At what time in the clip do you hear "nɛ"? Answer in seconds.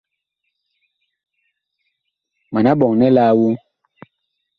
2.99-3.07